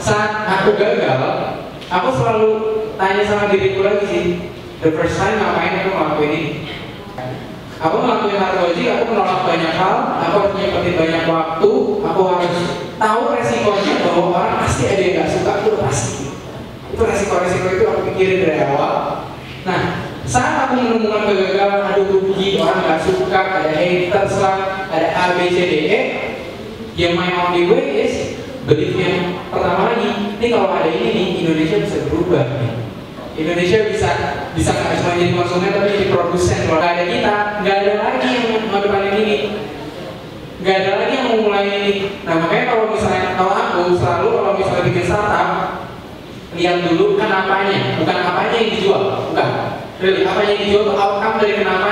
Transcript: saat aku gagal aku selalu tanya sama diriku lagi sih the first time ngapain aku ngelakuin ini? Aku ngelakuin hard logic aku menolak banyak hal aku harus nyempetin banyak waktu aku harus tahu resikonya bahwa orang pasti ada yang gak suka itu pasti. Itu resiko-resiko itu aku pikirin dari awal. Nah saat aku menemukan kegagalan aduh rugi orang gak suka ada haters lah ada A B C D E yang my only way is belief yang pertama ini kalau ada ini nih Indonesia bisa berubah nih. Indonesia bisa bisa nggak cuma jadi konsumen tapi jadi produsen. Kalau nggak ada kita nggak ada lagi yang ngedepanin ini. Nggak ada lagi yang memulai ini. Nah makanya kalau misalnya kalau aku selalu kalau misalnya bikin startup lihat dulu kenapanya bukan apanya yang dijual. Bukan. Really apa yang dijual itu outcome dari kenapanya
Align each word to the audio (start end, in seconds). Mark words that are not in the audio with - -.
saat 0.00 0.48
aku 0.48 0.80
gagal 0.80 1.20
aku 1.92 2.08
selalu 2.16 2.50
tanya 2.96 3.22
sama 3.28 3.52
diriku 3.52 3.84
lagi 3.84 4.04
sih 4.08 4.24
the 4.80 4.90
first 4.96 5.20
time 5.20 5.36
ngapain 5.36 5.84
aku 5.84 5.90
ngelakuin 5.92 6.32
ini? 6.32 6.52
Aku 7.80 7.96
ngelakuin 8.04 8.36
hard 8.36 8.56
logic 8.60 8.86
aku 8.92 9.02
menolak 9.12 9.40
banyak 9.44 9.72
hal 9.76 9.96
aku 10.20 10.34
harus 10.40 10.52
nyempetin 10.56 10.94
banyak 11.00 11.24
waktu 11.28 11.72
aku 12.04 12.20
harus 12.28 12.56
tahu 13.00 13.20
resikonya 13.32 13.94
bahwa 14.04 14.24
orang 14.36 14.56
pasti 14.64 14.82
ada 14.84 15.00
yang 15.00 15.16
gak 15.24 15.28
suka 15.32 15.52
itu 15.64 15.70
pasti. 15.80 16.24
Itu 16.92 17.02
resiko-resiko 17.04 17.68
itu 17.72 17.84
aku 17.88 18.00
pikirin 18.12 18.44
dari 18.44 18.56
awal. 18.68 19.24
Nah 19.64 19.80
saat 20.28 20.68
aku 20.68 20.76
menemukan 20.76 21.32
kegagalan 21.32 21.80
aduh 21.88 22.06
rugi 22.08 22.60
orang 22.60 22.84
gak 22.84 23.00
suka 23.04 23.40
ada 23.40 23.72
haters 23.72 24.34
lah 24.40 24.56
ada 24.92 25.08
A 25.08 25.24
B 25.40 25.48
C 25.48 25.56
D 25.64 25.74
E 25.88 26.00
yang 27.00 27.16
my 27.16 27.32
only 27.32 27.64
way 27.64 28.04
is 28.04 28.36
belief 28.68 28.92
yang 28.92 29.40
pertama 29.48 29.89
ini 30.40 30.48
kalau 30.56 30.72
ada 30.72 30.88
ini 30.88 31.08
nih 31.12 31.26
Indonesia 31.44 31.76
bisa 31.84 31.96
berubah 32.08 32.44
nih. 32.56 32.72
Indonesia 33.36 33.78
bisa 33.92 34.10
bisa 34.56 34.70
nggak 34.72 34.96
cuma 35.04 35.12
jadi 35.20 35.32
konsumen 35.36 35.68
tapi 35.68 35.88
jadi 35.92 36.06
produsen. 36.08 36.58
Kalau 36.64 36.80
nggak 36.80 36.92
ada 36.96 37.04
kita 37.04 37.34
nggak 37.60 37.76
ada 37.76 37.92
lagi 38.00 38.28
yang 38.32 38.64
ngedepanin 38.72 39.14
ini. 39.20 39.38
Nggak 40.64 40.76
ada 40.80 40.90
lagi 40.96 41.12
yang 41.12 41.28
memulai 41.36 41.64
ini. 41.68 41.94
Nah 42.24 42.34
makanya 42.40 42.64
kalau 42.72 42.84
misalnya 42.88 43.36
kalau 43.36 43.52
aku 43.52 43.80
selalu 44.00 44.28
kalau 44.32 44.52
misalnya 44.56 44.84
bikin 44.88 45.04
startup 45.04 45.48
lihat 46.56 46.76
dulu 46.88 47.04
kenapanya 47.20 48.00
bukan 48.00 48.16
apanya 48.24 48.56
yang 48.56 48.70
dijual. 48.72 49.02
Bukan. 49.28 49.48
Really 50.00 50.24
apa 50.24 50.40
yang 50.48 50.56
dijual 50.56 50.82
itu 50.88 50.94
outcome 50.96 51.36
dari 51.36 51.54
kenapanya 51.60 51.89